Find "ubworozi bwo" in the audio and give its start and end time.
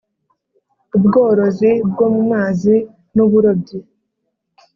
0.97-2.05